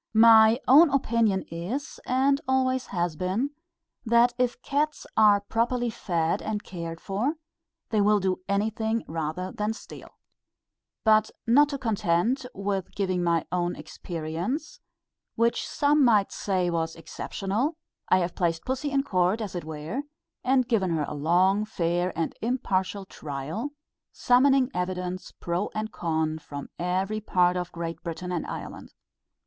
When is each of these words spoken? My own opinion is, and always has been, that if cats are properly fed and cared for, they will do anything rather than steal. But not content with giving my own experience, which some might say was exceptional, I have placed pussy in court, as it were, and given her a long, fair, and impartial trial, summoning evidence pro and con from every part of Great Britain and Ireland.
My 0.15 0.59
own 0.67 0.89
opinion 0.89 1.43
is, 1.51 1.99
and 2.07 2.41
always 2.47 2.87
has 2.87 3.15
been, 3.15 3.51
that 4.03 4.33
if 4.39 4.59
cats 4.63 5.05
are 5.15 5.41
properly 5.41 5.91
fed 5.91 6.41
and 6.41 6.63
cared 6.63 6.99
for, 6.99 7.35
they 7.91 8.01
will 8.01 8.19
do 8.19 8.41
anything 8.49 9.03
rather 9.07 9.51
than 9.51 9.73
steal. 9.73 10.09
But 11.03 11.29
not 11.45 11.79
content 11.79 12.47
with 12.55 12.95
giving 12.95 13.23
my 13.23 13.45
own 13.51 13.75
experience, 13.75 14.79
which 15.35 15.67
some 15.67 16.03
might 16.03 16.31
say 16.31 16.71
was 16.71 16.95
exceptional, 16.95 17.75
I 18.09 18.17
have 18.21 18.33
placed 18.33 18.65
pussy 18.65 18.89
in 18.89 19.03
court, 19.03 19.39
as 19.39 19.53
it 19.53 19.63
were, 19.65 20.01
and 20.43 20.67
given 20.67 20.89
her 20.97 21.03
a 21.07 21.13
long, 21.13 21.63
fair, 21.63 22.11
and 22.17 22.33
impartial 22.41 23.05
trial, 23.05 23.69
summoning 24.11 24.71
evidence 24.73 25.31
pro 25.31 25.69
and 25.75 25.91
con 25.91 26.39
from 26.39 26.69
every 26.79 27.19
part 27.21 27.55
of 27.55 27.71
Great 27.71 28.01
Britain 28.01 28.31
and 28.31 28.47
Ireland. 28.47 28.93